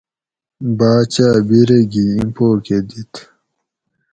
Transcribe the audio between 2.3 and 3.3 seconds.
پو کہ دِیت